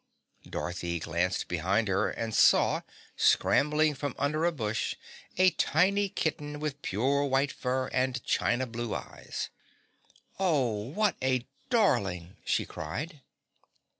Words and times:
Dorothy 0.49 0.97
glanced 0.99 1.47
behind 1.47 1.87
her 1.87 2.09
and 2.09 2.33
saw, 2.33 2.81
scrambling 3.15 3.93
from 3.93 4.15
under 4.17 4.45
a 4.45 4.51
bush, 4.51 4.95
a 5.37 5.51
tiny 5.51 6.09
kitten 6.09 6.59
with 6.59 6.81
pure 6.81 7.25
white 7.25 7.51
fur 7.51 7.85
and 7.89 8.23
china 8.23 8.65
blue 8.65 8.95
eyes. 8.95 9.51
"Oh, 10.39 10.89
what 10.89 11.17
a 11.21 11.45
darling!" 11.69 12.37
she 12.43 12.65
cried. 12.65 13.21